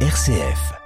RCF. 0.00 0.85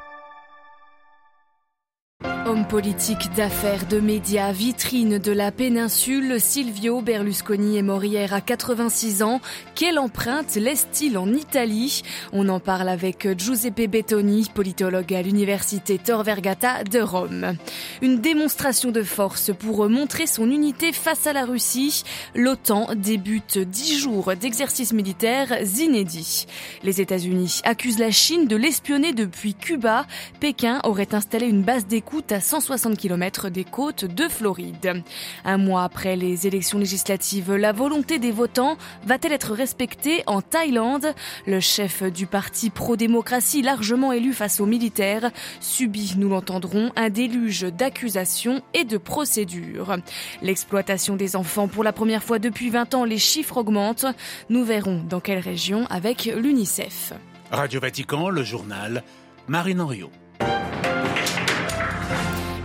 Homme 2.50 2.66
politique 2.66 3.32
d'affaires, 3.36 3.86
de 3.86 4.00
médias, 4.00 4.50
vitrine 4.50 5.18
de 5.18 5.30
la 5.30 5.52
péninsule, 5.52 6.40
Silvio 6.40 7.00
Berlusconi 7.00 7.78
est 7.78 7.82
mort 7.82 8.04
hier 8.04 8.34
à 8.34 8.40
86 8.40 9.22
ans. 9.22 9.40
Quelle 9.76 10.00
empreinte 10.00 10.56
laisse-t-il 10.56 11.16
en 11.16 11.32
Italie? 11.32 12.02
On 12.32 12.48
en 12.48 12.58
parle 12.58 12.88
avec 12.88 13.38
Giuseppe 13.38 13.88
Bettoni, 13.88 14.50
politologue 14.52 15.14
à 15.14 15.22
l'université 15.22 15.96
Tor 15.98 16.24
Vergata 16.24 16.82
de 16.82 16.98
Rome. 16.98 17.54
Une 18.02 18.18
démonstration 18.18 18.90
de 18.90 19.04
force 19.04 19.52
pour 19.56 19.88
montrer 19.88 20.26
son 20.26 20.50
unité 20.50 20.92
face 20.92 21.28
à 21.28 21.32
la 21.32 21.44
Russie. 21.44 22.02
L'OTAN 22.34 22.88
débute 22.96 23.58
10 23.58 23.96
jours 23.96 24.32
d'exercices 24.34 24.92
militaires 24.92 25.56
inédits. 25.78 26.46
Les 26.82 27.00
États-Unis 27.00 27.60
accusent 27.62 28.00
la 28.00 28.10
Chine 28.10 28.48
de 28.48 28.56
l'espionner 28.56 29.12
depuis 29.12 29.54
Cuba. 29.54 30.04
Pékin 30.40 30.80
aurait 30.82 31.14
installé 31.14 31.46
une 31.46 31.62
base 31.62 31.86
d'écoute 31.86 32.32
à 32.32 32.39
160 32.40 32.96
km 32.96 33.48
des 33.48 33.64
côtes 33.64 34.04
de 34.04 34.28
Floride. 34.28 35.02
Un 35.44 35.58
mois 35.58 35.84
après 35.84 36.16
les 36.16 36.46
élections 36.46 36.78
législatives, 36.78 37.54
la 37.54 37.72
volonté 37.72 38.18
des 38.18 38.32
votants 38.32 38.76
va-t-elle 39.04 39.32
être 39.32 39.52
respectée 39.52 40.22
en 40.26 40.42
Thaïlande? 40.42 41.14
Le 41.46 41.60
chef 41.60 42.02
du 42.02 42.26
parti 42.26 42.70
pro-démocratie, 42.70 43.62
largement 43.62 44.12
élu 44.12 44.32
face 44.32 44.60
aux 44.60 44.66
militaires, 44.66 45.30
subit, 45.60 46.14
nous 46.16 46.28
l'entendrons, 46.28 46.92
un 46.96 47.10
déluge 47.10 47.62
d'accusations 47.62 48.62
et 48.74 48.84
de 48.84 48.96
procédures. 48.96 49.96
L'exploitation 50.42 51.16
des 51.16 51.36
enfants 51.36 51.68
pour 51.68 51.84
la 51.84 51.92
première 51.92 52.22
fois 52.22 52.38
depuis 52.38 52.70
20 52.70 52.94
ans, 52.94 53.04
les 53.04 53.18
chiffres 53.18 53.58
augmentent. 53.58 54.06
Nous 54.48 54.64
verrons 54.64 55.02
dans 55.08 55.20
quelle 55.20 55.38
région 55.38 55.86
avec 55.90 56.24
l'UNICEF. 56.24 57.12
Radio 57.50 57.80
Vatican, 57.80 58.28
le 58.28 58.42
journal, 58.42 59.02
Marine 59.48 59.80
Henriot. 59.80 60.10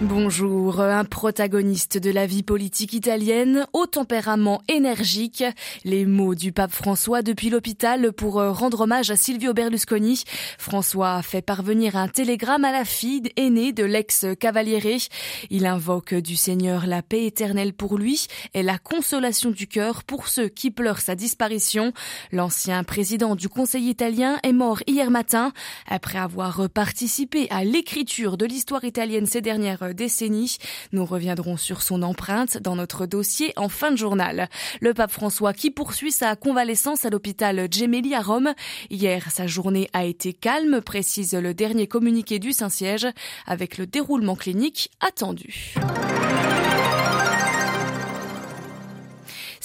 Bonjour, 0.02 0.82
un 0.82 1.06
protagoniste 1.06 1.98
de 1.98 2.12
la 2.12 2.26
vie 2.26 2.44
politique 2.44 2.92
italienne, 2.92 3.66
au 3.72 3.86
tempérament 3.86 4.62
énergique. 4.68 5.46
Les 5.86 6.06
mots 6.06 6.36
du 6.36 6.52
pape 6.52 6.74
François 6.74 7.22
depuis 7.22 7.50
l'hôpital 7.50 8.12
pour 8.12 8.34
rendre 8.34 8.82
hommage 8.82 9.10
à 9.10 9.16
Silvio 9.16 9.54
Berlusconi. 9.54 10.26
François 10.58 11.22
fait 11.22 11.42
parvenir 11.42 11.96
un 11.96 12.10
télégramme 12.10 12.66
à 12.66 12.74
la 12.74 12.84
fille 12.84 13.32
aînée 13.38 13.72
de 13.72 13.86
l'ex-cavaliere. 13.86 15.08
Il 15.50 15.66
invoque 15.66 16.14
du 16.14 16.36
Seigneur 16.36 16.88
la 16.88 17.02
paix 17.02 17.26
éternelle 17.26 17.72
pour 17.72 17.98
lui 17.98 18.28
et 18.54 18.64
la 18.64 18.78
consolation 18.78 19.50
du 19.50 19.66
cœur 19.66 20.04
pour 20.04 20.28
ceux 20.28 20.50
qui 20.50 20.72
pleurent 20.72 21.00
sa 21.00 21.16
disparition. 21.16 21.94
L'ancien 22.34 22.84
président 22.84 23.34
du 23.36 23.48
Conseil 23.48 23.88
italien 23.88 24.40
est 24.44 24.52
mort 24.52 24.82
hier 24.88 25.10
matin 25.10 25.54
après 25.88 26.18
avoir 26.18 26.70
participé 26.70 27.48
à 27.50 27.64
l'écriture 27.64 28.36
de 28.36 28.46
l'histoire 28.46 28.84
italienne 28.84 29.26
ces 29.26 29.40
dernières 29.40 29.85
décennies. 29.94 30.58
Nous 30.92 31.06
reviendrons 31.06 31.58
sur 31.58 31.82
son 31.82 32.02
empreinte 32.02 32.58
dans 32.58 32.76
notre 32.76 33.06
dossier 33.06 33.54
en 33.56 33.70
fin 33.70 33.92
de 33.92 33.98
journal. 33.98 34.50
Le 34.82 34.94
pape 34.94 35.12
François 35.12 35.54
qui 35.54 35.72
poursuit 35.72 36.12
sa 36.12 36.36
convalescence 36.36 37.06
à 37.06 37.10
l'hôpital 37.10 37.68
Gemelli 37.72 38.16
à 38.16 38.22
Rome. 38.22 38.54
Hier, 38.90 39.30
sa 39.32 39.48
journée 39.48 39.90
a 39.94 40.06
été 40.06 40.34
calme, 40.34 40.82
précise 40.82 41.34
le 41.34 41.54
dernier 41.54 41.88
communiqué 41.88 42.40
du 42.40 42.52
Saint-Siège, 42.52 43.08
avec 43.46 43.78
le 43.78 43.86
déroulement 43.86 44.36
clinique 44.36 44.92
attendu. 45.00 45.76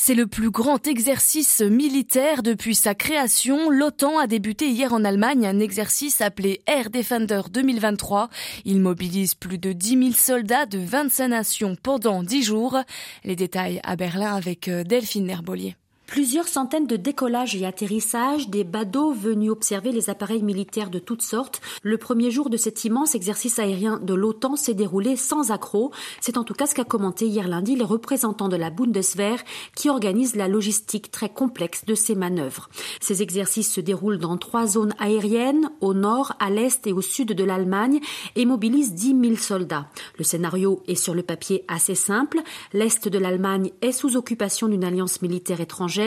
C'est 0.03 0.15
le 0.15 0.27
plus 0.27 0.51
grand 0.51 0.87
exercice 0.87 1.61
militaire 1.61 2.43
depuis 2.43 2.75
sa 2.75 2.95
création. 2.95 3.69
L'OTAN 3.69 4.19
a 4.19 4.27
débuté 4.27 4.71
hier 4.71 4.95
en 4.95 5.05
Allemagne 5.05 5.47
un 5.47 5.61
exercice 5.61 6.23
appelé 6.23 6.63
Air 6.67 6.89
Defender 6.89 7.43
2023. 7.51 8.31
Il 8.65 8.81
mobilise 8.81 9.35
plus 9.35 9.59
de 9.59 9.75
10 9.75 9.99
000 9.99 10.13
soldats 10.13 10.65
de 10.65 10.79
25 10.79 11.29
nations 11.29 11.77
pendant 11.77 12.23
10 12.23 12.43
jours. 12.43 12.79
Les 13.25 13.37
détails 13.37 13.79
à 13.85 13.95
Berlin 13.95 14.35
avec 14.35 14.69
euh, 14.69 14.85
Delphine 14.85 15.27
Nerbolier. 15.27 15.77
Plusieurs 16.11 16.49
centaines 16.49 16.89
de 16.89 16.97
décollages 16.97 17.55
et 17.55 17.65
atterrissages, 17.65 18.49
des 18.49 18.65
badauds 18.65 19.13
venus 19.13 19.53
observer 19.53 19.93
les 19.93 20.11
appareils 20.11 20.43
militaires 20.43 20.91
de 20.91 20.99
toutes 20.99 21.23
sortes. 21.23 21.61
Le 21.85 21.99
premier 21.99 22.33
jour 22.33 22.51
de 22.51 22.57
cet 22.57 22.85
immense 22.85 23.15
exercice 23.15 23.61
aérien 23.61 24.01
de 24.01 24.13
l'OTAN 24.13 24.57
s'est 24.57 24.75
déroulé 24.75 25.15
sans 25.15 25.53
accroc. 25.53 25.93
C'est 26.21 26.37
en 26.37 26.43
tout 26.43 26.53
cas 26.53 26.67
ce 26.67 26.75
qu'a 26.75 26.83
commenté 26.83 27.27
hier 27.27 27.47
lundi 27.47 27.77
les 27.77 27.85
représentants 27.85 28.49
de 28.49 28.57
la 28.57 28.71
Bundeswehr 28.71 29.39
qui 29.77 29.89
organisent 29.89 30.35
la 30.35 30.49
logistique 30.49 31.13
très 31.13 31.29
complexe 31.29 31.85
de 31.85 31.95
ces 31.95 32.17
manœuvres. 32.17 32.71
Ces 33.01 33.23
exercices 33.23 33.73
se 33.73 33.81
déroulent 33.81 34.19
dans 34.19 34.37
trois 34.37 34.67
zones 34.67 34.95
aériennes, 34.99 35.71
au 35.81 35.95
nord, 35.95 36.35
à 36.41 36.51
l'est 36.51 36.85
et 36.89 36.93
au 36.93 37.03
sud 37.03 37.35
de 37.35 37.45
l'Allemagne, 37.45 38.01
et 38.35 38.47
mobilisent 38.47 38.95
10 38.95 39.17
000 39.23 39.37
soldats. 39.37 39.87
Le 40.19 40.25
scénario 40.25 40.83
est 40.89 40.97
sur 40.97 41.15
le 41.15 41.23
papier 41.23 41.65
assez 41.69 41.95
simple. 41.95 42.41
L'est 42.73 43.07
de 43.07 43.19
l'Allemagne 43.19 43.71
est 43.81 43.93
sous 43.93 44.17
occupation 44.17 44.67
d'une 44.67 44.83
alliance 44.83 45.23
militaire 45.23 45.61
étrangère 45.61 46.00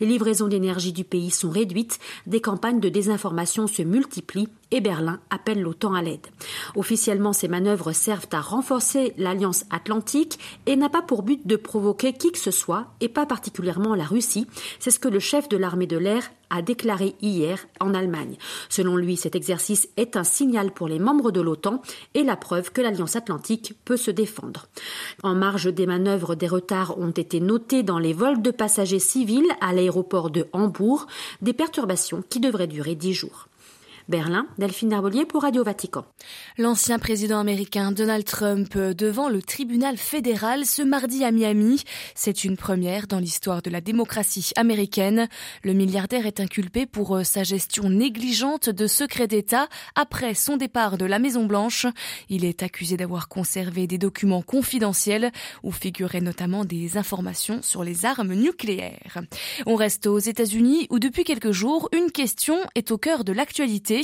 les 0.00 0.06
livraisons 0.06 0.48
d'énergie 0.48 0.92
du 0.92 1.04
pays 1.04 1.30
sont 1.30 1.50
réduites, 1.50 1.98
des 2.26 2.40
campagnes 2.40 2.80
de 2.80 2.88
désinformation 2.88 3.66
se 3.66 3.82
multiplient 3.82 4.48
et 4.70 4.80
Berlin 4.80 5.20
appelle 5.30 5.60
l'OTAN 5.60 5.94
à 5.94 6.02
l'aide. 6.02 6.26
Officiellement, 6.76 7.32
ces 7.32 7.48
manœuvres 7.48 7.92
servent 7.92 8.28
à 8.32 8.40
renforcer 8.40 9.12
l'alliance 9.18 9.64
atlantique 9.70 10.38
et 10.66 10.76
n'a 10.76 10.88
pas 10.88 11.02
pour 11.02 11.22
but 11.22 11.46
de 11.46 11.56
provoquer 11.56 12.12
qui 12.14 12.32
que 12.32 12.38
ce 12.38 12.50
soit, 12.50 12.86
et 13.00 13.08
pas 13.08 13.26
particulièrement 13.26 13.94
la 13.94 14.04
Russie. 14.04 14.46
C'est 14.78 14.90
ce 14.90 14.98
que 14.98 15.08
le 15.08 15.20
chef 15.20 15.48
de 15.48 15.56
l'armée 15.56 15.86
de 15.86 15.98
l'air 15.98 16.30
a 16.52 16.62
déclaré 16.62 17.16
hier 17.20 17.66
en 17.80 17.94
Allemagne. 17.94 18.36
Selon 18.68 18.96
lui, 18.96 19.16
cet 19.16 19.34
exercice 19.34 19.88
est 19.96 20.16
un 20.16 20.22
signal 20.24 20.70
pour 20.70 20.86
les 20.86 20.98
membres 20.98 21.32
de 21.32 21.40
l'OTAN 21.40 21.82
et 22.14 22.22
la 22.22 22.36
preuve 22.36 22.70
que 22.70 22.82
l'Alliance 22.82 23.16
atlantique 23.16 23.74
peut 23.84 23.96
se 23.96 24.10
défendre. 24.10 24.68
En 25.22 25.34
marge 25.34 25.72
des 25.72 25.86
manœuvres, 25.86 26.34
des 26.34 26.48
retards 26.48 26.98
ont 26.98 27.10
été 27.10 27.40
notés 27.40 27.82
dans 27.82 27.98
les 27.98 28.12
vols 28.12 28.42
de 28.42 28.50
passagers 28.50 28.98
civils 28.98 29.50
à 29.60 29.72
l'aéroport 29.72 30.30
de 30.30 30.46
Hambourg, 30.52 31.06
des 31.40 31.54
perturbations 31.54 32.22
qui 32.28 32.38
devraient 32.38 32.66
durer 32.66 32.94
dix 32.94 33.14
jours. 33.14 33.48
Berlin, 34.12 34.46
Delphine 34.58 34.92
Arbolier 34.92 35.24
pour 35.24 35.40
Radio 35.40 35.64
Vatican. 35.64 36.04
L'ancien 36.58 36.98
président 36.98 37.38
américain 37.38 37.92
Donald 37.92 38.26
Trump 38.26 38.76
devant 38.76 39.30
le 39.30 39.40
tribunal 39.40 39.96
fédéral 39.96 40.66
ce 40.66 40.82
mardi 40.82 41.24
à 41.24 41.32
Miami. 41.32 41.82
C'est 42.14 42.44
une 42.44 42.58
première 42.58 43.06
dans 43.06 43.18
l'histoire 43.18 43.62
de 43.62 43.70
la 43.70 43.80
démocratie 43.80 44.50
américaine. 44.56 45.28
Le 45.64 45.72
milliardaire 45.72 46.26
est 46.26 46.40
inculpé 46.40 46.84
pour 46.84 47.16
euh, 47.16 47.24
sa 47.24 47.42
gestion 47.42 47.88
négligente 47.88 48.68
de 48.68 48.86
secrets 48.86 49.28
d'État 49.28 49.66
après 49.94 50.34
son 50.34 50.58
départ 50.58 50.98
de 50.98 51.06
la 51.06 51.18
Maison 51.18 51.46
Blanche. 51.46 51.86
Il 52.28 52.44
est 52.44 52.62
accusé 52.62 52.98
d'avoir 52.98 53.28
conservé 53.28 53.86
des 53.86 53.96
documents 53.96 54.42
confidentiels 54.42 55.32
où 55.62 55.72
figuraient 55.72 56.20
notamment 56.20 56.66
des 56.66 56.98
informations 56.98 57.62
sur 57.62 57.82
les 57.82 58.04
armes 58.04 58.34
nucléaires. 58.34 59.22
On 59.64 59.74
reste 59.74 60.06
aux 60.06 60.18
États-Unis 60.18 60.86
où 60.90 60.98
depuis 60.98 61.24
quelques 61.24 61.52
jours, 61.52 61.88
une 61.96 62.10
question 62.10 62.58
est 62.74 62.90
au 62.90 62.98
cœur 62.98 63.24
de 63.24 63.32
l'actualité 63.32 64.01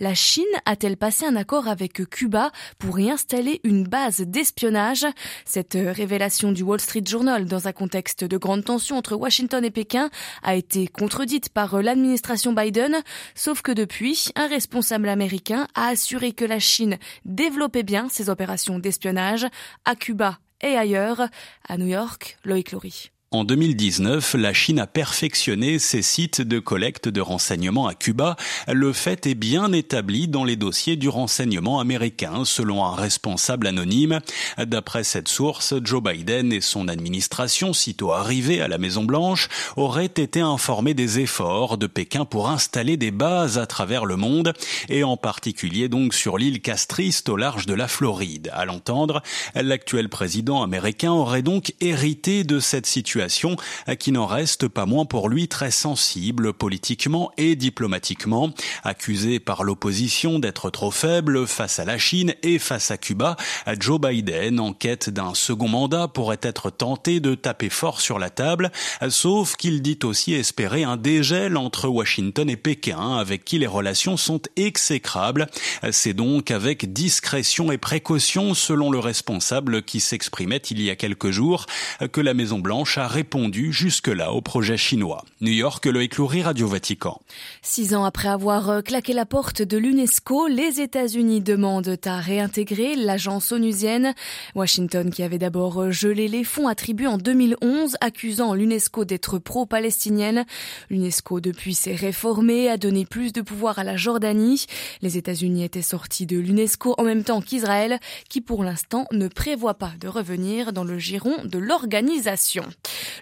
la 0.00 0.14
Chine 0.14 0.44
a-t-elle 0.64 0.96
passé 0.96 1.26
un 1.26 1.36
accord 1.36 1.68
avec 1.68 2.08
Cuba 2.08 2.50
pour 2.78 2.98
y 2.98 3.10
installer 3.10 3.60
une 3.64 3.84
base 3.84 4.20
d'espionnage? 4.20 5.06
Cette 5.44 5.74
révélation 5.74 6.52
du 6.52 6.62
Wall 6.62 6.80
Street 6.80 7.02
Journal 7.04 7.46
dans 7.46 7.68
un 7.68 7.72
contexte 7.72 8.24
de 8.24 8.36
grande 8.36 8.64
tension 8.64 8.96
entre 8.96 9.16
Washington 9.16 9.64
et 9.64 9.70
Pékin 9.70 10.10
a 10.42 10.54
été 10.54 10.86
contredite 10.86 11.48
par 11.48 11.82
l'administration 11.82 12.52
Biden, 12.52 13.02
sauf 13.34 13.62
que 13.62 13.72
depuis, 13.72 14.30
un 14.34 14.48
responsable 14.48 15.08
américain 15.08 15.66
a 15.74 15.88
assuré 15.88 16.32
que 16.32 16.44
la 16.44 16.58
Chine 16.58 16.98
développait 17.24 17.82
bien 17.82 18.08
ses 18.08 18.30
opérations 18.30 18.78
d'espionnage 18.78 19.46
à 19.84 19.94
Cuba 19.94 20.38
et 20.60 20.76
ailleurs. 20.76 21.28
À 21.68 21.76
New 21.76 21.86
York, 21.86 22.38
Loïc 22.44 22.72
Laurie. 22.72 23.10
En 23.32 23.42
2019, 23.42 24.34
la 24.34 24.52
Chine 24.52 24.78
a 24.78 24.86
perfectionné 24.86 25.80
ses 25.80 26.02
sites 26.02 26.42
de 26.42 26.60
collecte 26.60 27.08
de 27.08 27.20
renseignements 27.20 27.88
à 27.88 27.94
Cuba. 27.94 28.36
Le 28.68 28.92
fait 28.92 29.26
est 29.26 29.34
bien 29.34 29.72
établi 29.72 30.28
dans 30.28 30.44
les 30.44 30.54
dossiers 30.54 30.94
du 30.94 31.08
renseignement 31.08 31.80
américain, 31.80 32.44
selon 32.44 32.84
un 32.84 32.94
responsable 32.94 33.66
anonyme. 33.66 34.20
D'après 34.64 35.02
cette 35.02 35.26
source, 35.26 35.74
Joe 35.82 36.00
Biden 36.00 36.52
et 36.52 36.60
son 36.60 36.86
administration, 36.86 37.72
sitôt 37.72 38.12
arrivés 38.12 38.60
à 38.60 38.68
la 38.68 38.78
Maison 38.78 39.02
Blanche, 39.02 39.48
auraient 39.76 40.04
été 40.06 40.38
informés 40.38 40.94
des 40.94 41.18
efforts 41.18 41.78
de 41.78 41.88
Pékin 41.88 42.26
pour 42.26 42.48
installer 42.48 42.96
des 42.96 43.10
bases 43.10 43.58
à 43.58 43.66
travers 43.66 44.04
le 44.04 44.14
monde, 44.14 44.52
et 44.88 45.02
en 45.02 45.16
particulier 45.16 45.88
donc 45.88 46.14
sur 46.14 46.38
l'île 46.38 46.62
Castriste 46.62 47.28
au 47.28 47.36
large 47.36 47.66
de 47.66 47.74
la 47.74 47.88
Floride. 47.88 48.52
À 48.54 48.66
l'entendre, 48.66 49.20
l'actuel 49.56 50.08
président 50.08 50.62
américain 50.62 51.10
aurait 51.10 51.42
donc 51.42 51.74
hérité 51.80 52.44
de 52.44 52.60
cette 52.60 52.86
situation 52.86 53.15
situation 53.16 53.56
qui 53.98 54.12
n'en 54.12 54.26
reste 54.26 54.68
pas 54.68 54.84
moins 54.84 55.06
pour 55.06 55.30
lui 55.30 55.48
très 55.48 55.70
sensible 55.70 56.52
politiquement 56.52 57.32
et 57.38 57.56
diplomatiquement. 57.56 58.50
Accusé 58.84 59.40
par 59.40 59.64
l'opposition 59.64 60.38
d'être 60.38 60.68
trop 60.68 60.90
faible 60.90 61.46
face 61.46 61.78
à 61.78 61.86
la 61.86 61.96
Chine 61.96 62.34
et 62.42 62.58
face 62.58 62.90
à 62.90 62.98
Cuba, 62.98 63.36
Joe 63.80 63.98
Biden, 63.98 64.60
en 64.60 64.74
quête 64.74 65.08
d'un 65.08 65.32
second 65.34 65.68
mandat, 65.68 66.08
pourrait 66.08 66.40
être 66.42 66.70
tenté 66.70 67.20
de 67.20 67.34
taper 67.34 67.70
fort 67.70 68.02
sur 68.02 68.18
la 68.18 68.28
table, 68.28 68.70
sauf 69.08 69.56
qu'il 69.56 69.80
dit 69.80 69.98
aussi 70.02 70.34
espérer 70.34 70.84
un 70.84 70.98
dégel 70.98 71.56
entre 71.56 71.88
Washington 71.88 72.50
et 72.50 72.56
Pékin, 72.56 73.16
avec 73.16 73.46
qui 73.46 73.58
les 73.58 73.66
relations 73.66 74.18
sont 74.18 74.42
exécrables. 74.56 75.46
C'est 75.90 76.12
donc 76.12 76.50
avec 76.50 76.92
discrétion 76.92 77.72
et 77.72 77.78
précaution, 77.78 78.52
selon 78.52 78.90
le 78.90 78.98
responsable 78.98 79.82
qui 79.82 80.00
s'exprimait 80.00 80.60
il 80.70 80.82
y 80.82 80.90
a 80.90 80.96
quelques 80.96 81.30
jours, 81.30 81.64
que 82.12 82.20
la 82.20 82.34
Maison 82.34 82.58
Blanche 82.58 82.98
répondu 83.06 83.72
jusque-là 83.72 84.32
au 84.32 84.40
projet 84.40 84.76
chinois. 84.76 85.24
New 85.40 85.52
York, 85.52 85.86
le 85.86 86.02
écloury 86.02 86.42
Radio 86.42 86.66
Vatican. 86.66 87.20
Six 87.62 87.94
ans 87.94 88.04
après 88.04 88.28
avoir 88.28 88.82
claqué 88.82 89.12
la 89.12 89.26
porte 89.26 89.62
de 89.62 89.76
l'UNESCO, 89.76 90.46
les 90.48 90.80
États-Unis 90.80 91.40
demandent 91.40 91.98
à 92.04 92.18
réintégrer 92.18 92.96
l'agence 92.96 93.52
onusienne. 93.52 94.14
Washington, 94.54 95.10
qui 95.10 95.22
avait 95.22 95.38
d'abord 95.38 95.90
gelé 95.90 96.28
les 96.28 96.44
fonds 96.44 96.68
attribués 96.68 97.06
en 97.06 97.18
2011, 97.18 97.96
accusant 98.00 98.54
l'UNESCO 98.54 99.04
d'être 99.04 99.38
pro-palestinienne. 99.38 100.44
L'UNESCO, 100.90 101.40
depuis, 101.40 101.74
s'est 101.74 101.94
réformé, 101.94 102.68
a 102.68 102.76
donné 102.76 103.04
plus 103.04 103.32
de 103.32 103.40
pouvoir 103.40 103.78
à 103.78 103.84
la 103.84 103.96
Jordanie. 103.96 104.66
Les 105.02 105.16
États-Unis 105.16 105.64
étaient 105.64 105.82
sortis 105.82 106.26
de 106.26 106.38
l'UNESCO 106.38 106.94
en 106.98 107.04
même 107.04 107.24
temps 107.24 107.40
qu'Israël, 107.40 107.98
qui 108.28 108.40
pour 108.40 108.64
l'instant 108.64 109.06
ne 109.12 109.28
prévoit 109.28 109.74
pas 109.74 109.92
de 110.00 110.08
revenir 110.08 110.72
dans 110.72 110.84
le 110.84 110.98
giron 110.98 111.44
de 111.44 111.58
l'organisation. 111.58 112.64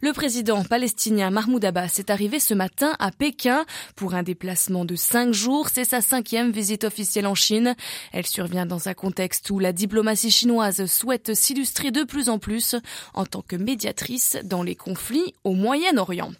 Le 0.03 0.13
président 0.13 0.65
palestinien 0.65 1.31
Mahmoud 1.31 1.65
Abbas 1.65 1.97
est 1.99 2.11
arrivé 2.11 2.41
ce 2.41 2.55
matin 2.55 2.95
à 2.99 3.11
Pékin 3.11 3.65
pour 3.97 4.15
un 4.15 4.23
déplacement 4.23 4.85
de 4.85 4.97
cinq 4.97 5.33
jours. 5.33 5.69
C'est 5.73 5.85
sa 5.85 6.01
cinquième 6.01 6.51
visite 6.51 6.85
officielle 6.85 7.27
en 7.27 7.35
Chine. 7.35 7.75
Elle 8.13 8.27
survient 8.27 8.67
dans 8.67 8.89
un 8.89 8.95
contexte 8.95 9.51
où 9.51 9.59
la 9.59 9.73
diplomatie 9.73 10.31
chinoise 10.31 10.87
souhaite 10.87 11.35
s'illustrer 11.35 11.91
de 11.91 12.05
plus 12.05 12.29
en 12.29 12.39
plus 12.39 12.77
en 13.15 13.27
tant 13.27 13.43
que 13.43 13.57
médiatrice 13.57 14.37
dans 14.45 14.63
les 14.63 14.75
conflits 14.75 15.35
au 15.45 15.53
Moyen-Orient. 15.53 16.33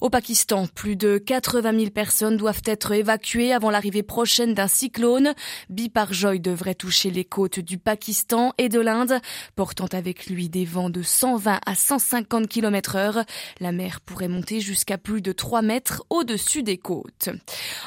Au 0.00 0.10
Pakistan, 0.10 0.66
plus 0.66 0.96
de 0.96 1.18
80 1.18 1.78
000 1.78 1.90
personnes 1.90 2.36
doivent 2.36 2.62
être 2.64 2.92
évacuées 2.92 3.52
avant 3.52 3.70
l'arrivée 3.70 4.02
prochaine 4.02 4.54
d'un 4.54 4.68
cyclone. 4.68 5.34
Biparjoy 5.70 6.40
devrait 6.40 6.74
toucher 6.74 7.10
les 7.10 7.24
côtes 7.24 7.60
du 7.60 7.78
Pakistan 7.78 8.52
et 8.58 8.68
de 8.68 8.80
l'Inde, 8.80 9.20
portant 9.56 9.88
avec 9.92 10.26
lui 10.26 10.48
des 10.48 10.64
vents 10.64 10.90
de 10.90 11.02
120 11.02 11.60
à 11.64 11.74
150 11.74 12.48
km 12.48 12.77
La 13.60 13.72
mer 13.72 14.00
pourrait 14.00 14.28
monter 14.28 14.60
jusqu'à 14.60 14.98
plus 14.98 15.22
de 15.22 15.32
3 15.32 15.62
mètres 15.62 16.04
au-dessus 16.10 16.62
des 16.62 16.78
côtes. 16.78 17.28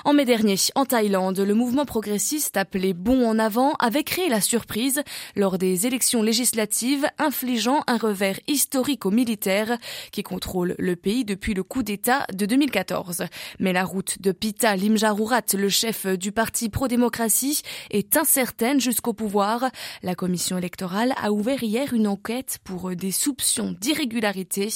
En 0.06 0.14
mai 0.14 0.26
dernier, 0.26 0.56
en 0.76 0.86
Thaïlande, 0.86 1.40
le 1.40 1.54
mouvement 1.54 1.86
progressiste 1.86 2.58
appelé 2.58 2.94
Bon 2.94 3.26
en 3.26 3.40
avant 3.40 3.74
avait 3.80 4.04
créé 4.04 4.30
la 4.30 4.42
surprise 4.42 5.02
lors 5.36 5.58
des 5.58 5.88
élections 5.88 6.22
législatives, 6.22 7.08
infligeant 7.18 7.84
un 7.88 7.98
revers 7.98 8.40
historique 8.48 9.06
aux 9.06 9.12
militaires 9.12 9.78
qui 10.12 10.24
contrôlent 10.24 10.76
le 10.78 10.96
pays 10.96 11.26
depuis 11.26 11.54
le 11.54 11.64
coup 11.64 11.84
d'État 11.84 12.26
de 12.34 12.46
2014. 12.46 13.24
Mais 13.60 13.74
la 13.74 13.86
route 13.86 14.22
de 14.22 14.32
Pita 14.32 14.76
Limjarurat, 14.76 15.42
le 15.54 15.70
chef 15.70 16.06
du 16.06 16.32
parti 16.32 16.70
pro-démocratie, 16.70 17.62
est 17.90 18.18
incertaine 18.18 18.80
jusqu'au 18.80 19.14
pouvoir. 19.14 19.70
La 20.04 20.16
commission 20.16 20.58
électorale 20.58 21.14
a 21.22 21.32
ouvert 21.32 21.64
hier 21.64 21.94
une 21.94 22.08
enquête 22.08 22.60
pour 22.64 22.96
des 22.96 23.12
soupçons 23.12 23.76
d'irrégularité 23.80 24.70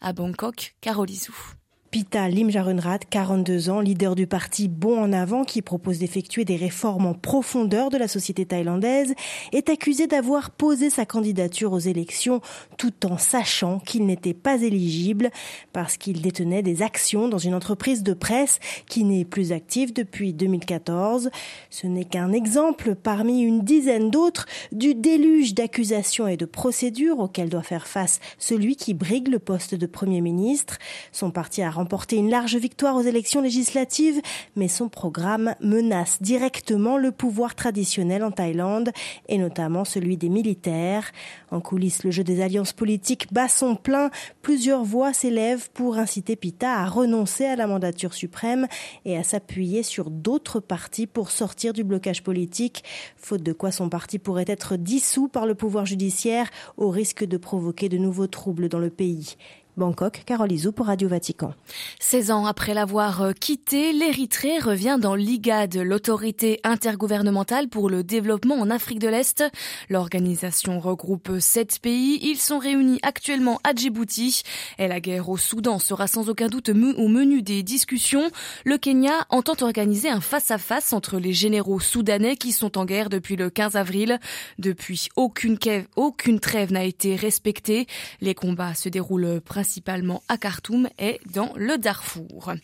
à 0.00 0.12
Bangkok, 0.12 0.74
Carolizou. 0.80 1.59
Pita 1.90 2.28
Limjarunrat, 2.28 3.00
42 3.10 3.68
ans, 3.68 3.80
leader 3.80 4.14
du 4.14 4.28
parti 4.28 4.68
Bon 4.68 5.02
en 5.02 5.12
avant 5.12 5.42
qui 5.42 5.60
propose 5.60 5.98
d'effectuer 5.98 6.44
des 6.44 6.54
réformes 6.54 7.04
en 7.04 7.14
profondeur 7.14 7.90
de 7.90 7.96
la 7.96 8.06
société 8.06 8.46
thaïlandaise, 8.46 9.12
est 9.50 9.68
accusé 9.68 10.06
d'avoir 10.06 10.52
posé 10.52 10.88
sa 10.88 11.04
candidature 11.04 11.72
aux 11.72 11.80
élections 11.80 12.42
tout 12.78 13.06
en 13.06 13.18
sachant 13.18 13.80
qu'il 13.80 14.06
n'était 14.06 14.34
pas 14.34 14.62
éligible 14.62 15.32
parce 15.72 15.96
qu'il 15.96 16.22
détenait 16.22 16.62
des 16.62 16.82
actions 16.82 17.26
dans 17.26 17.38
une 17.38 17.54
entreprise 17.54 18.04
de 18.04 18.14
presse 18.14 18.60
qui 18.86 19.02
n'est 19.02 19.24
plus 19.24 19.50
active 19.50 19.92
depuis 19.92 20.32
2014. 20.32 21.30
Ce 21.70 21.88
n'est 21.88 22.04
qu'un 22.04 22.30
exemple 22.30 22.94
parmi 22.94 23.42
une 23.42 23.62
dizaine 23.62 24.10
d'autres 24.10 24.46
du 24.70 24.94
déluge 24.94 25.54
d'accusations 25.54 26.28
et 26.28 26.36
de 26.36 26.46
procédures 26.46 27.18
auxquelles 27.18 27.50
doit 27.50 27.64
faire 27.64 27.88
face 27.88 28.20
celui 28.38 28.76
qui 28.76 28.94
brigue 28.94 29.26
le 29.26 29.40
poste 29.40 29.74
de 29.74 29.86
Premier 29.86 30.20
ministre. 30.20 30.78
Son 31.10 31.32
parti 31.32 31.62
a 31.62 31.79
remporté 31.80 32.16
une 32.16 32.28
large 32.28 32.56
victoire 32.56 32.94
aux 32.94 33.00
élections 33.00 33.40
législatives, 33.40 34.20
mais 34.54 34.68
son 34.68 34.90
programme 34.90 35.54
menace 35.60 36.20
directement 36.20 36.98
le 36.98 37.10
pouvoir 37.10 37.54
traditionnel 37.54 38.22
en 38.22 38.30
Thaïlande, 38.30 38.90
et 39.30 39.38
notamment 39.38 39.86
celui 39.86 40.18
des 40.18 40.28
militaires. 40.28 41.10
En 41.50 41.60
coulisses, 41.62 42.04
le 42.04 42.10
jeu 42.10 42.22
des 42.22 42.42
alliances 42.42 42.74
politiques 42.74 43.32
bat 43.32 43.48
son 43.48 43.76
plein. 43.76 44.10
Plusieurs 44.42 44.84
voix 44.84 45.14
s'élèvent 45.14 45.70
pour 45.70 45.96
inciter 45.96 46.36
Pita 46.36 46.70
à 46.70 46.86
renoncer 46.86 47.46
à 47.46 47.56
la 47.56 47.66
mandature 47.66 48.12
suprême 48.12 48.66
et 49.06 49.16
à 49.16 49.22
s'appuyer 49.22 49.82
sur 49.82 50.10
d'autres 50.10 50.60
partis 50.60 51.06
pour 51.06 51.30
sortir 51.30 51.72
du 51.72 51.82
blocage 51.82 52.22
politique, 52.22 52.84
faute 53.16 53.42
de 53.42 53.54
quoi 53.54 53.72
son 53.72 53.88
parti 53.88 54.18
pourrait 54.18 54.44
être 54.48 54.76
dissous 54.76 55.28
par 55.28 55.46
le 55.46 55.54
pouvoir 55.54 55.86
judiciaire 55.86 56.50
au 56.76 56.90
risque 56.90 57.24
de 57.24 57.38
provoquer 57.38 57.88
de 57.88 57.96
nouveaux 57.96 58.26
troubles 58.26 58.68
dans 58.68 58.78
le 58.78 58.90
pays. 58.90 59.36
Bangkok, 59.76 60.22
Carole 60.26 60.52
Izou 60.52 60.72
pour 60.72 60.86
Radio 60.86 61.08
Vatican. 61.08 61.54
16 62.00 62.30
ans 62.32 62.46
après 62.46 62.74
l'avoir 62.74 63.22
euh, 63.22 63.32
quitté, 63.32 63.92
l'Érythrée 63.92 64.58
revient 64.58 64.98
dans 65.00 65.14
l'IGAD, 65.14 65.76
l'autorité 65.76 66.60
intergouvernementale 66.64 67.68
pour 67.68 67.88
le 67.88 68.02
développement 68.02 68.56
en 68.56 68.68
Afrique 68.68 68.98
de 68.98 69.08
l'Est. 69.08 69.44
L'organisation 69.88 70.80
regroupe 70.80 71.38
sept 71.38 71.78
pays. 71.80 72.18
Ils 72.22 72.36
sont 72.36 72.58
réunis 72.58 72.98
actuellement 73.02 73.60
à 73.64 73.74
Djibouti. 73.74 74.42
Et 74.78 74.88
la 74.88 75.00
guerre 75.00 75.28
au 75.28 75.36
Soudan 75.36 75.78
sera 75.78 76.06
sans 76.06 76.28
aucun 76.28 76.48
doute 76.48 76.70
au 76.70 77.08
menu 77.08 77.42
des 77.42 77.62
discussions. 77.62 78.30
Le 78.64 78.76
Kenya 78.76 79.26
entend 79.30 79.54
organiser 79.62 80.10
un 80.10 80.20
face-à-face 80.20 80.92
entre 80.92 81.18
les 81.18 81.32
généraux 81.32 81.80
soudanais 81.80 82.36
qui 82.36 82.52
sont 82.52 82.76
en 82.76 82.84
guerre 82.84 83.08
depuis 83.08 83.36
le 83.36 83.50
15 83.50 83.76
avril. 83.76 84.18
Depuis, 84.58 85.08
aucune, 85.16 85.58
aucune 85.96 86.40
trêve 86.40 86.72
n'a 86.72 86.84
été 86.84 87.16
respectée. 87.16 87.86
Les 88.20 88.34
combats 88.34 88.74
se 88.74 88.88
déroulent 88.88 89.40
principalement 89.40 89.59
principalement 89.60 90.22
à 90.28 90.38
Khartoum 90.38 90.88
et 90.98 91.20
dans 91.34 91.52
le 91.54 91.76
Darfour. 91.76 92.54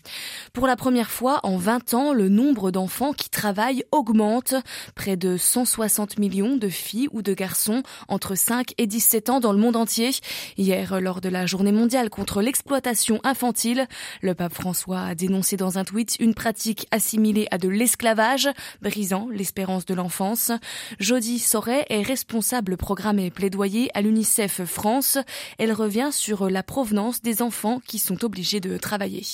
Pour 0.54 0.66
la 0.66 0.76
première 0.76 1.10
fois 1.10 1.40
en 1.42 1.58
20 1.58 1.92
ans, 1.92 2.14
le 2.14 2.30
nombre 2.30 2.70
d'enfants 2.70 3.12
qui 3.12 3.28
travaillent 3.28 3.84
augmente. 3.92 4.54
Près 4.94 5.18
de 5.18 5.36
160 5.36 6.18
millions 6.18 6.56
de 6.56 6.70
filles 6.70 7.08
ou 7.12 7.20
de 7.20 7.34
garçons 7.34 7.82
entre 8.08 8.34
5 8.34 8.72
et 8.78 8.86
17 8.86 9.28
ans 9.28 9.40
dans 9.40 9.52
le 9.52 9.58
monde 9.58 9.76
entier. 9.76 10.08
Hier, 10.56 10.98
lors 11.02 11.20
de 11.20 11.28
la 11.28 11.44
journée 11.44 11.70
mondiale 11.70 12.08
contre 12.08 12.40
l'exploitation 12.40 13.20
infantile, 13.24 13.88
le 14.22 14.34
pape 14.34 14.54
François 14.54 15.02
a 15.02 15.14
dénoncé 15.14 15.58
dans 15.58 15.76
un 15.76 15.84
tweet 15.84 16.16
une 16.18 16.32
pratique 16.32 16.86
assimilée 16.92 17.46
à 17.50 17.58
de 17.58 17.68
l'esclavage, 17.68 18.48
brisant 18.80 19.28
l'espérance 19.30 19.84
de 19.84 19.92
l'enfance. 19.92 20.50
Jody 20.98 21.40
Soret 21.40 21.84
est 21.90 22.00
responsable 22.00 22.78
programme 22.78 23.18
et 23.18 23.30
plaidoyer 23.30 23.90
à 23.92 24.00
l'UNICEF 24.00 24.64
France. 24.64 25.18
Elle 25.58 25.74
revient 25.74 26.08
sur 26.10 26.48
la 26.48 26.62
provenance 26.86 27.20
des 27.20 27.42
enfants 27.42 27.80
qui 27.84 27.98
sont 27.98 28.24
obligés 28.24 28.60
de 28.60 28.78
travailler 28.78 29.24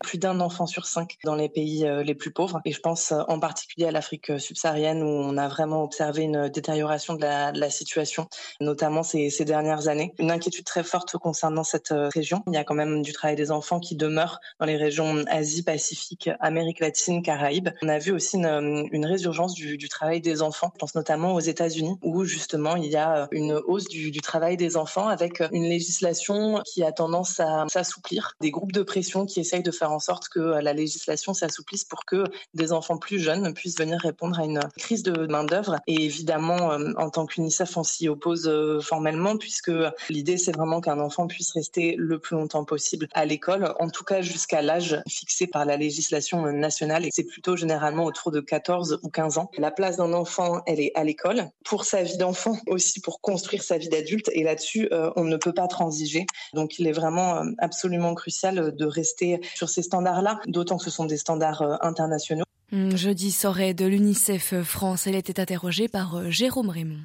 plus 0.00 0.18
d'un 0.18 0.40
enfant 0.40 0.66
sur 0.66 0.86
cinq 0.86 1.18
dans 1.24 1.34
les 1.34 1.48
pays 1.48 1.86
euh, 1.86 2.02
les 2.02 2.14
plus 2.14 2.30
pauvres. 2.30 2.60
Et 2.64 2.72
je 2.72 2.80
pense 2.80 3.12
euh, 3.12 3.22
en 3.28 3.38
particulier 3.38 3.86
à 3.86 3.90
l'Afrique 3.90 4.30
euh, 4.30 4.38
subsaharienne 4.38 5.02
où 5.02 5.06
on 5.06 5.36
a 5.36 5.48
vraiment 5.48 5.84
observé 5.84 6.22
une 6.22 6.48
détérioration 6.48 7.14
de 7.14 7.20
la, 7.22 7.70
situation, 7.70 8.26
notamment 8.60 9.02
ces, 9.02 9.30
dernières 9.44 9.88
années. 9.88 10.12
Une 10.18 10.30
inquiétude 10.30 10.64
très 10.64 10.82
forte 10.82 11.16
concernant 11.16 11.62
cette 11.62 11.94
région. 12.14 12.42
Il 12.48 12.54
y 12.54 12.56
a 12.56 12.64
quand 12.64 12.74
même 12.74 13.02
du 13.02 13.12
travail 13.12 13.36
des 13.36 13.52
enfants 13.52 13.78
qui 13.78 13.94
demeure 13.94 14.40
dans 14.58 14.66
les 14.66 14.76
régions 14.76 15.24
Asie, 15.28 15.62
Pacifique, 15.62 16.30
Amérique 16.40 16.80
latine, 16.80 17.22
Caraïbes. 17.22 17.70
On 17.82 17.88
a 17.88 17.98
vu 17.98 18.12
aussi 18.12 18.36
une, 18.36 19.06
résurgence 19.06 19.54
du, 19.54 19.88
travail 19.88 20.20
des 20.20 20.42
enfants. 20.42 20.70
Je 20.74 20.78
pense 20.78 20.94
notamment 20.94 21.34
aux 21.34 21.40
États-Unis 21.40 21.96
où 22.02 22.24
justement 22.24 22.76
il 22.76 22.86
y 22.86 22.96
a 22.96 23.28
une 23.30 23.52
hausse 23.52 23.88
du 23.88 24.20
travail 24.20 24.56
des 24.56 24.76
enfants 24.76 25.08
avec 25.08 25.40
une 25.52 25.64
législation 25.64 26.60
qui 26.64 26.82
a 26.82 26.92
tendance 26.92 27.40
à 27.40 27.66
s'assouplir, 27.68 28.36
des 28.40 28.50
groupes 28.50 28.72
de 28.72 28.82
pression 28.82 29.26
qui 29.26 29.40
essayent 29.40 29.62
de 29.62 29.70
faire 29.70 29.89
en 29.90 29.98
sorte 29.98 30.28
que 30.28 30.40
la 30.40 30.72
législation 30.72 31.34
s'assouplisse 31.34 31.84
pour 31.84 32.04
que 32.04 32.24
des 32.54 32.72
enfants 32.72 32.98
plus 32.98 33.18
jeunes 33.18 33.52
puissent 33.54 33.78
venir 33.78 33.98
répondre 34.00 34.38
à 34.38 34.44
une 34.44 34.60
crise 34.78 35.02
de 35.02 35.26
main-d'œuvre. 35.26 35.76
Et 35.86 36.04
évidemment, 36.04 36.70
en 36.96 37.10
tant 37.10 37.26
qu'UNICEF, 37.26 37.76
on 37.76 37.84
s'y 37.84 38.08
oppose 38.08 38.50
formellement 38.82 39.36
puisque 39.36 39.72
l'idée, 40.08 40.36
c'est 40.36 40.52
vraiment 40.52 40.80
qu'un 40.80 41.00
enfant 41.00 41.26
puisse 41.26 41.52
rester 41.52 41.94
le 41.98 42.18
plus 42.18 42.36
longtemps 42.36 42.64
possible 42.64 43.08
à 43.12 43.24
l'école, 43.24 43.74
en 43.78 43.88
tout 43.88 44.04
cas 44.04 44.22
jusqu'à 44.22 44.62
l'âge 44.62 45.00
fixé 45.08 45.46
par 45.46 45.64
la 45.64 45.76
législation 45.76 46.50
nationale. 46.52 47.04
Et 47.04 47.10
c'est 47.12 47.24
plutôt 47.24 47.56
généralement 47.56 48.04
autour 48.04 48.30
de 48.30 48.40
14 48.40 49.00
ou 49.02 49.08
15 49.08 49.38
ans. 49.38 49.50
La 49.58 49.70
place 49.70 49.96
d'un 49.96 50.12
enfant, 50.12 50.62
elle 50.66 50.80
est 50.80 50.92
à 50.94 51.04
l'école. 51.04 51.50
Pour 51.64 51.84
sa 51.84 52.02
vie 52.02 52.16
d'enfant, 52.16 52.56
aussi 52.66 53.00
pour 53.00 53.20
construire 53.20 53.62
sa 53.62 53.78
vie 53.78 53.88
d'adulte. 53.88 54.30
Et 54.32 54.42
là-dessus, 54.42 54.88
euh, 54.92 55.10
on 55.16 55.24
ne 55.24 55.36
peut 55.36 55.52
pas 55.52 55.68
transiger. 55.68 56.26
Donc 56.54 56.78
il 56.78 56.86
est 56.86 56.92
vraiment 56.92 57.36
euh, 57.36 57.44
absolument 57.58 58.14
crucial 58.14 58.74
de 58.74 58.84
rester 58.86 59.40
sur 59.54 59.68
ces 59.68 59.79
standards-là, 59.82 60.40
d'autant 60.46 60.78
que 60.78 60.84
ce 60.84 60.90
sont 60.90 61.04
des 61.04 61.16
standards 61.16 61.62
euh, 61.62 61.76
internationaux. 61.80 62.44
Hum, 62.72 62.96
jeudi 62.96 63.32
soirée 63.32 63.74
de 63.74 63.86
l'UNICEF 63.86 64.62
France, 64.62 65.06
elle 65.06 65.16
était 65.16 65.40
interrogée 65.40 65.88
par 65.88 66.30
Jérôme 66.30 66.70
Raymond. 66.70 67.00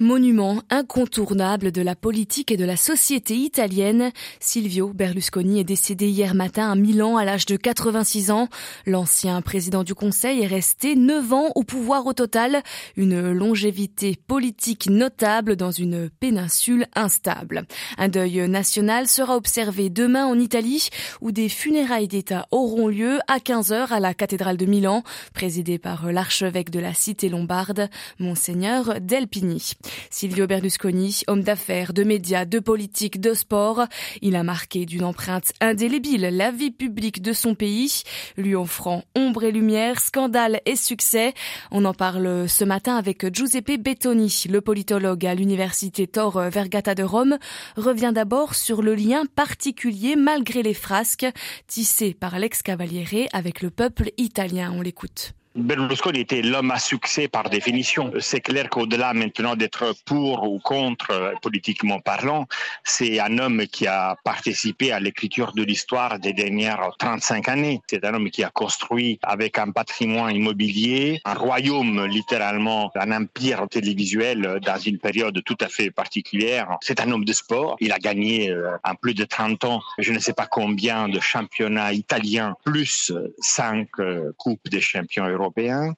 Monument 0.00 0.62
incontournable 0.70 1.72
de 1.72 1.82
la 1.82 1.96
politique 1.96 2.52
et 2.52 2.56
de 2.56 2.64
la 2.64 2.76
société 2.76 3.34
italienne, 3.34 4.12
Silvio 4.38 4.92
Berlusconi 4.92 5.58
est 5.58 5.64
décédé 5.64 6.06
hier 6.08 6.36
matin 6.36 6.70
à 6.70 6.76
Milan 6.76 7.16
à 7.16 7.24
l'âge 7.24 7.46
de 7.46 7.56
86 7.56 8.30
ans. 8.30 8.48
L'ancien 8.86 9.42
président 9.42 9.82
du 9.82 9.96
Conseil 9.96 10.42
est 10.42 10.46
resté 10.46 10.94
9 10.94 11.32
ans 11.32 11.50
au 11.56 11.64
pouvoir 11.64 12.06
au 12.06 12.12
total, 12.12 12.62
une 12.96 13.32
longévité 13.32 14.16
politique 14.28 14.88
notable 14.88 15.56
dans 15.56 15.72
une 15.72 16.10
péninsule 16.10 16.86
instable. 16.94 17.66
Un 17.96 18.08
deuil 18.08 18.48
national 18.48 19.08
sera 19.08 19.34
observé 19.34 19.90
demain 19.90 20.26
en 20.26 20.38
Italie 20.38 20.90
où 21.20 21.32
des 21.32 21.48
funérailles 21.48 22.06
d'État 22.06 22.46
auront 22.52 22.86
lieu 22.86 23.18
à 23.26 23.38
15h 23.38 23.88
à 23.88 23.98
la 23.98 24.14
cathédrale 24.14 24.58
de 24.58 24.66
Milan, 24.66 25.02
présidée 25.34 25.78
par 25.78 26.12
l'archevêque 26.12 26.70
de 26.70 26.78
la 26.78 26.94
cité 26.94 27.28
lombarde, 27.28 27.90
monseigneur 28.20 29.00
Delpini. 29.00 29.72
Silvio 30.10 30.46
Berlusconi, 30.46 31.22
homme 31.26 31.42
d'affaires, 31.42 31.92
de 31.92 32.04
médias, 32.04 32.44
de 32.44 32.58
politique, 32.58 33.20
de 33.20 33.34
sport, 33.34 33.86
il 34.22 34.36
a 34.36 34.42
marqué 34.42 34.86
d'une 34.86 35.04
empreinte 35.04 35.52
indélébile 35.60 36.28
la 36.32 36.50
vie 36.50 36.70
publique 36.70 37.22
de 37.22 37.32
son 37.32 37.54
pays, 37.54 38.02
lui 38.36 38.54
offrant 38.54 39.04
ombre 39.14 39.44
et 39.44 39.52
lumière, 39.52 40.00
scandale 40.00 40.60
et 40.66 40.76
succès. 40.76 41.34
On 41.70 41.84
en 41.84 41.94
parle 41.94 42.48
ce 42.48 42.64
matin 42.64 42.96
avec 42.96 43.34
Giuseppe 43.34 43.78
Bettoni, 43.78 44.44
le 44.50 44.60
politologue 44.60 45.26
à 45.26 45.34
l'université 45.34 46.06
Tor 46.06 46.40
Vergata 46.50 46.94
de 46.94 47.02
Rome, 47.02 47.38
revient 47.76 48.12
d'abord 48.14 48.54
sur 48.54 48.82
le 48.82 48.94
lien 48.94 49.24
particulier 49.34 50.16
malgré 50.16 50.62
les 50.62 50.74
frasques 50.74 51.26
tissées 51.66 52.14
par 52.14 52.38
l'ex-cavaliere 52.38 53.28
avec 53.32 53.62
le 53.62 53.70
peuple 53.70 54.10
italien. 54.16 54.72
On 54.74 54.82
l'écoute. 54.82 55.32
Berlusconi 55.58 56.20
était 56.20 56.40
l'homme 56.40 56.70
à 56.70 56.78
succès 56.78 57.26
par 57.26 57.50
définition. 57.50 58.12
C'est 58.20 58.40
clair 58.40 58.70
qu'au-delà 58.70 59.12
maintenant 59.12 59.56
d'être 59.56 59.92
pour 60.04 60.48
ou 60.48 60.60
contre, 60.60 61.34
politiquement 61.42 61.98
parlant, 61.98 62.46
c'est 62.84 63.18
un 63.18 63.38
homme 63.38 63.66
qui 63.66 63.88
a 63.88 64.16
participé 64.22 64.92
à 64.92 65.00
l'écriture 65.00 65.52
de 65.52 65.64
l'histoire 65.64 66.20
des 66.20 66.32
dernières 66.32 66.92
35 67.00 67.48
années. 67.48 67.80
C'est 67.88 68.04
un 68.04 68.14
homme 68.14 68.30
qui 68.30 68.44
a 68.44 68.50
construit 68.50 69.18
avec 69.24 69.58
un 69.58 69.72
patrimoine 69.72 70.36
immobilier, 70.36 71.20
un 71.24 71.34
royaume 71.34 72.06
littéralement, 72.06 72.92
un 72.94 73.10
empire 73.10 73.66
télévisuel 73.68 74.60
dans 74.64 74.78
une 74.78 74.98
période 74.98 75.42
tout 75.44 75.58
à 75.60 75.68
fait 75.68 75.90
particulière. 75.90 76.68
C'est 76.82 77.00
un 77.00 77.10
homme 77.10 77.24
de 77.24 77.32
sport. 77.32 77.76
Il 77.80 77.90
a 77.90 77.98
gagné 77.98 78.50
euh, 78.50 78.76
en 78.84 78.94
plus 78.94 79.14
de 79.14 79.24
30 79.24 79.64
ans, 79.64 79.80
je 79.98 80.12
ne 80.12 80.20
sais 80.20 80.34
pas 80.34 80.46
combien 80.46 81.08
de 81.08 81.18
championnats 81.18 81.92
italiens, 81.92 82.54
plus 82.64 83.12
5 83.40 83.88
euh, 83.98 84.32
coupes 84.36 84.68
des 84.68 84.80
champions 84.80 85.26
européens 85.26 85.47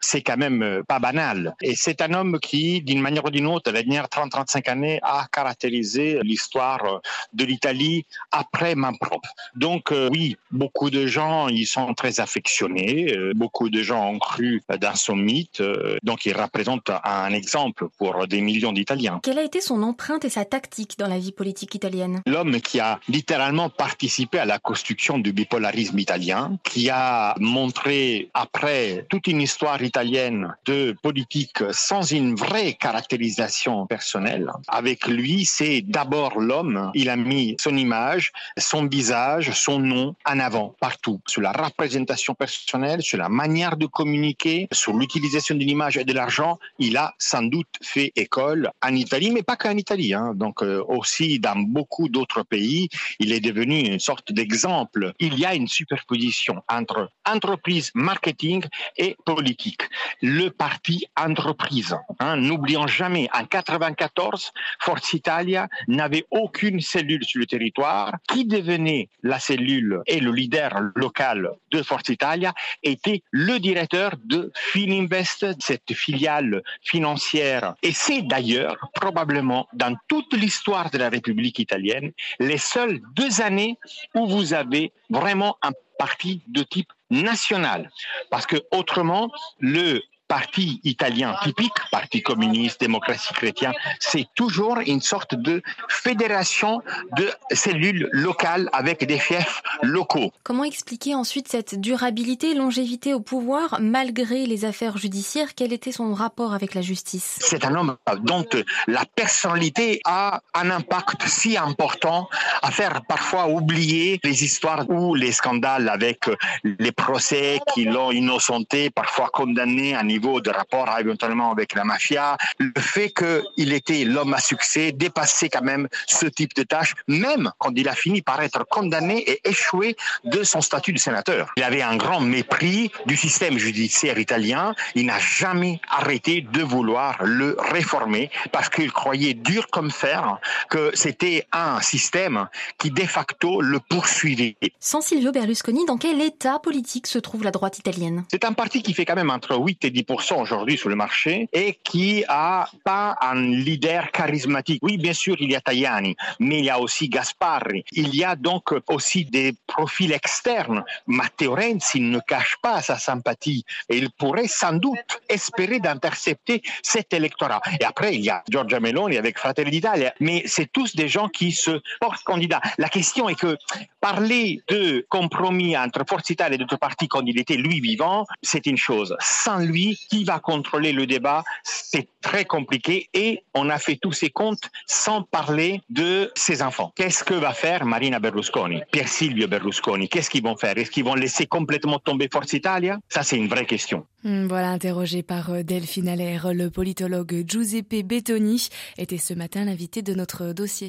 c'est 0.01 0.23
quand 0.23 0.37
même 0.37 0.63
euh, 0.63 0.83
pas 0.83 0.99
banal. 0.99 1.55
Et 1.63 1.75
c'est 1.77 2.01
un 2.03 2.15
homme 2.15 2.39
qui, 2.41 2.83
d'une 2.83 3.01
manière 3.01 3.25
ou 3.25 3.31
d'une 3.31 3.47
autre, 3.47 3.71
les 3.71 3.83
dernières 3.83 4.07
30-35 4.07 4.71
années, 4.71 5.01
a 5.03 5.27
caractérisé 5.31 6.19
l'histoire 6.23 6.85
euh, 6.85 6.99
de 7.33 7.45
l'Italie 7.45 8.07
après 8.31 8.75
main 8.75 8.93
propre. 8.93 9.29
Donc 9.55 9.93
euh, 9.93 10.09
oui, 10.13 10.37
beaucoup 10.51 10.91
de 10.91 11.07
gens 11.07 11.49
y 11.49 11.65
sont 11.65 11.95
très 11.95 12.21
affectionnés, 12.21 13.15
beaucoup 13.35 13.71
de 13.71 13.83
gens 13.83 14.11
ont 14.11 14.19
cru 14.19 14.63
dans 14.81 14.95
son 14.95 15.17
mythe, 15.17 15.63
donc 16.03 16.27
il 16.27 16.37
représente 16.37 16.91
un 17.05 17.33
exemple 17.33 17.89
pour 17.99 18.27
des 18.27 18.41
millions 18.41 18.73
d'Italiens. 18.73 19.21
Quelle 19.23 19.39
a 19.39 19.43
été 19.43 19.61
son 19.61 19.83
empreinte 19.83 20.25
et 20.25 20.31
sa 20.31 20.45
tactique 20.45 20.99
dans 20.99 21.09
la 21.09 21.19
vie 21.19 21.33
politique 21.33 21.75
italienne? 21.75 22.23
L'homme 22.27 22.61
qui 22.61 22.81
a 22.81 23.01
littéralement 23.09 23.71
participé 23.71 24.39
à 24.39 24.45
la 24.45 24.59
construction 24.59 25.19
du 25.19 25.33
bipolarisme 25.33 25.99
italien, 25.99 26.59
qui 26.65 26.91
a 26.91 27.35
montré 27.39 28.31
après 28.35 29.07
toute 29.09 29.27
une 29.27 29.40
histoire 29.41 29.83
italienne 29.83 30.55
de 30.67 30.95
politique 31.03 31.63
sans 31.73 32.03
une 32.13 32.35
vraie 32.35 32.75
caractérisation 32.75 33.87
personnelle. 33.87 34.51
Avec 34.69 35.07
lui, 35.07 35.45
c'est 35.45 35.83
d'abord 35.83 36.39
l'homme. 36.39 36.91
Il 36.95 37.09
a 37.09 37.17
mis 37.17 37.57
son 37.61 37.77
image, 37.77 38.33
son 38.59 38.87
visage, 38.87 39.53
son 39.53 39.79
nom 39.79 40.15
en 40.25 40.39
avant 40.39 40.75
partout, 40.81 41.21
sur 41.27 41.41
la 41.41 41.53
représentation 41.53 42.35
personnelle, 42.35 43.03
sur 43.03 43.19
la 43.19 43.29
manière 43.29 43.77
de 43.77 43.87
communiquer, 43.87 44.69
sur 44.73 44.95
l'utilisation 44.95 45.55
de 45.55 45.65
l'image 45.65 45.97
et 45.97 46.05
de 46.05 46.13
l'argent. 46.13 46.59
Il 46.79 46.97
a 46.97 47.15
sans 47.19 47.43
doute 47.43 47.69
fait 47.83 48.13
école 48.17 48.71
en 48.83 48.95
Italie, 48.95 49.31
mais 49.31 49.43
pas 49.43 49.57
qu'en 49.57 49.77
Italie. 49.77 50.15
Hein. 50.15 50.33
Donc 50.35 50.63
euh, 50.63 50.83
aussi 50.89 51.39
dans 51.39 51.59
beaucoup 51.59 52.09
d'autres 52.09 52.43
pays, 52.43 52.89
il 53.19 53.33
est 53.33 53.41
devenu 53.41 53.81
une 53.81 53.99
sorte 53.99 54.33
d'exemple. 54.33 55.13
Il 55.19 55.39
y 55.39 55.45
a 55.45 55.55
une 55.55 55.69
superposition 55.69 56.63
entre 56.69 57.11
entreprise, 57.27 57.91
marketing 57.95 58.65
et 58.97 59.17
politique. 59.25 59.83
Le 60.23 60.51
parti 60.51 61.07
entreprise. 61.17 61.97
Hein, 62.19 62.37
N'oublions 62.37 62.87
jamais, 62.87 63.29
en 63.33 63.45
94, 63.45 64.53
Forza 64.81 65.17
Italia 65.17 65.69
n'avait 65.89 66.25
aucune 66.31 66.81
cellule 66.81 67.25
sur 67.25 67.41
le 67.41 67.47
territoire. 67.47 68.13
Qui 68.29 68.45
devenait 68.45 69.09
la 69.23 69.39
cellule 69.39 70.03
et 70.07 70.21
le 70.21 70.33
leader 70.33 70.71
local 70.95 71.51
de 71.71 71.83
Forza 71.83 72.13
Italia 72.13 72.53
était 72.83 73.23
le 73.31 73.59
directeur 73.59 74.15
de 74.25 74.51
Fininvest, 74.55 75.47
cette 75.61 75.93
filiale 75.93 76.63
financière. 76.83 77.75
Et 77.83 77.93
c'est 77.93 78.23
d'ailleurs 78.23 78.77
probablement 78.95 79.69
dans 79.73 79.97
toute 80.09 80.35
l'histoire 80.35 80.91
de 80.91 80.99
la 80.99 81.09
République 81.09 81.59
italienne 81.59 82.13
les 82.39 82.59
seules 82.59 83.01
deux 83.15 83.41
années 83.41 83.79
où 84.15 84.27
vous 84.27 84.55
avez 84.55 84.93
vraiment 85.09 85.57
un 85.63 85.73
parti 86.01 86.41
de 86.49 86.63
type 86.63 86.91
national. 87.11 87.91
Parce 88.31 88.47
que 88.47 88.57
autrement, 88.71 89.31
le 89.59 90.01
parti 90.31 90.81
italien 90.85 91.35
typique, 91.43 91.81
parti 91.91 92.23
communiste, 92.23 92.79
démocratie 92.81 93.35
chrétienne, 93.35 93.73
c'est 93.99 94.29
toujours 94.37 94.79
une 94.87 95.01
sorte 95.01 95.35
de 95.35 95.61
fédération 95.89 96.83
de 97.17 97.29
cellules 97.53 98.09
locales 98.13 98.71
avec 98.73 99.05
des 99.05 99.19
fiefs 99.19 99.61
locaux. 99.83 100.31
Comment 100.45 100.63
expliquer 100.63 101.17
ensuite 101.17 101.49
cette 101.49 101.81
durabilité, 101.81 102.55
longévité 102.55 103.13
au 103.13 103.19
pouvoir 103.19 103.79
malgré 103.81 104.47
les 104.47 104.65
affaires 104.65 104.99
judiciaires? 104.99 105.57
Quel 105.57 105.73
était 105.73 105.91
son 105.91 106.15
rapport 106.15 106.55
avec 106.55 106.75
la 106.75 106.81
justice? 106.81 107.41
C'est 107.41 107.65
un 107.65 107.75
homme 107.75 107.97
dont 108.23 108.47
la 108.87 109.05
personnalité 109.07 110.01
a 110.05 110.43
un 110.55 110.71
impact 110.71 111.27
si 111.27 111.57
important 111.57 112.29
à 112.63 112.71
faire 112.71 113.03
parfois 113.09 113.49
oublier 113.49 114.21
les 114.23 114.45
histoires 114.45 114.89
ou 114.89 115.17
les 115.17 115.33
scandales 115.33 115.89
avec 115.89 116.31
les 116.63 116.93
procès 116.93 117.59
qui 117.75 117.85
l'ont 117.85 118.13
innocenté, 118.13 118.91
parfois 118.91 119.29
condamné 119.33 119.97
à 119.97 120.05
niveau 120.05 120.20
de 120.21 120.51
rapport 120.51 120.89
éventuellement 120.99 121.51
avec 121.51 121.75
la 121.75 121.85
mafia, 121.85 122.37
le 122.59 122.73
fait 122.79 123.13
qu'il 123.13 123.73
était 123.73 124.05
l'homme 124.05 124.35
à 124.35 124.41
succès 124.41 124.93
dépassait 124.93 125.49
quand 125.49 125.63
même 125.63 125.89
ce 126.07 126.27
type 126.27 126.55
de 126.55 126.63
tâche, 126.63 126.95
même 127.09 127.51
quand 127.59 127.73
il 127.75 127.89
a 127.89 127.95
fini 127.95 128.23
par 128.23 128.43
être 128.43 128.65
condamné 128.69 129.19
et 129.19 129.49
échoué 129.49 129.97
de 130.25 130.43
son 130.45 130.61
statut 130.61 130.93
de 130.93 130.99
sénateur. 130.99 131.53
Il 131.57 131.63
avait 131.63 131.83
un 131.83 131.97
grand 131.97 132.21
mépris 132.21 132.91
du 133.07 133.17
système 133.17 133.59
judiciaire 133.59 134.19
italien. 134.19 134.75
Il 134.95 135.07
n'a 135.07 135.19
jamais 135.19 135.81
arrêté 135.89 136.43
de 136.43 136.63
vouloir 136.63 137.19
le 137.25 137.57
réformer 137.59 138.31
parce 138.53 138.69
qu'il 138.69 138.93
croyait 138.93 139.35
dur 139.35 139.69
comme 139.71 139.91
fer 139.91 140.39
que 140.69 140.91
c'était 140.95 141.47
un 141.53 141.81
système 141.81 142.49
qui 142.79 142.91
de 142.91 143.03
facto 143.03 143.61
le 143.61 143.81
poursuivait. 143.81 144.57
Sans 144.79 145.01
Silvio 145.01 145.33
Berlusconi, 145.33 145.87
dans 145.87 145.97
quel 145.97 146.21
état 146.21 146.59
politique 146.59 147.07
se 147.07 147.19
trouve 147.19 147.45
la 147.45 147.51
droite 147.51 147.79
italienne? 147.79 148.25
C'est 148.31 148.45
un 148.45 148.53
parti 148.53 148.83
qui 148.83 148.95
fait 148.95 149.05
quand 149.05 149.15
même 149.15 149.31
entre 149.31 149.57
8 149.57 149.85
et 149.85 149.91
10 149.91 150.05
10% 150.11 150.41
aujourd'hui 150.41 150.77
sur 150.77 150.89
le 150.89 150.97
marché 150.97 151.49
et 151.53 151.79
qui 151.85 152.25
a 152.29 152.69
pas 152.85 153.17
un 153.21 153.41
leader 153.41 154.11
charismatique. 154.11 154.81
Oui, 154.83 154.97
bien 154.97 155.13
sûr, 155.13 155.37
il 155.41 155.51
y 155.51 155.57
a 155.57 155.61
Tajani, 155.61 156.17
mais 156.39 156.59
il 156.59 156.65
y 156.65 156.71
a 156.71 156.79
aussi 156.79 157.09
Gasparri. 157.09 157.85
Il 157.93 158.15
y 158.15 158.25
a 158.25 158.37
donc 158.37 158.75
aussi 158.89 159.25
des 159.25 159.55
profils 159.67 160.13
externes. 160.13 160.85
Matteo 161.07 161.55
Renzi 161.55 162.01
ne 162.01 162.19
cache 162.21 162.57
pas 162.63 162.83
sa 162.83 162.99
sympathie 162.99 163.65
et 163.89 163.99
il 163.99 164.11
pourrait 164.11 164.49
sans 164.49 164.73
doute 164.73 164.99
espérer 165.29 165.79
d'intercepter 165.81 166.63
cet 166.83 167.13
électorat. 167.13 167.61
Et 167.81 167.85
après, 167.85 168.15
il 168.15 168.23
y 168.23 168.31
a 168.31 168.43
Giorgia 168.49 168.81
Meloni 168.81 169.17
avec 169.17 169.39
Fratelli 169.39 169.71
d'Italia, 169.71 170.13
mais 170.21 170.43
c'est 170.47 170.71
tous 170.73 170.97
des 170.97 171.09
gens 171.09 171.29
qui 171.29 171.53
se 171.53 171.81
portent 172.01 172.23
candidats. 172.25 172.61
La 172.79 172.89
question 172.89 173.29
est 173.29 173.39
que 173.39 173.57
parler 174.01 174.63
de 174.69 175.07
compromis 175.09 175.77
entre 175.77 176.05
Forza 176.09 176.33
Italia 176.33 176.55
et 176.55 176.59
d'autres 176.59 176.77
partis 176.77 177.09
quand 177.09 177.25
il 177.27 177.39
était 177.39 177.57
lui 177.57 177.81
vivant, 177.81 178.27
c'est 178.43 178.67
une 178.67 178.77
chose. 178.77 179.17
Sans 179.21 179.59
lui, 179.59 180.00
qui 180.09 180.25
va 180.25 180.39
contrôler 180.39 180.93
le 180.93 181.07
débat 181.07 181.45
C'est 181.63 182.09
très 182.21 182.45
compliqué 182.45 183.09
et 183.15 183.43
on 183.55 183.69
a 183.71 183.79
fait 183.79 183.97
tous 183.97 184.13
ses 184.13 184.31
comptes 184.31 184.71
sans 184.87 185.23
parler 185.23 185.81
de 185.91 186.31
ses 186.35 186.63
enfants. 186.63 186.93
Qu'est-ce 186.95 187.25
que 187.25 187.35
va 187.35 187.53
faire 187.53 187.85
Marina 187.85 188.21
Berlusconi, 188.21 188.83
Pier 188.93 189.07
Silvio 189.07 189.49
Berlusconi? 189.49 190.09
Qu'est-ce 190.09 190.31
qu'ils 190.31 190.43
vont 190.43 190.57
faire? 190.57 190.77
Est-ce 190.77 190.91
qu'ils 190.91 191.05
vont 191.05 191.15
laisser 191.15 191.47
complètement 191.47 191.99
tomber 191.99 192.29
Forza 192.33 192.57
Italia? 192.57 192.99
Ça, 193.09 193.23
c'est 193.23 193.37
une 193.37 193.49
vraie 193.49 193.67
question. 193.67 194.07
Hmm, 194.25 194.47
voilà, 194.47 194.71
interrogé 194.71 195.23
par 195.23 195.51
euh, 195.51 195.63
Delphine 195.63 196.09
Allaire, 196.09 196.53
le 196.53 196.71
politologue 196.71 197.45
Giuseppe 197.47 198.05
Bettoni 198.05 198.69
était 198.99 199.19
ce 199.19 199.35
matin 199.35 199.65
l'invité 199.65 200.03
de 200.03 200.15
notre 200.15 200.53
dossier. 200.53 200.89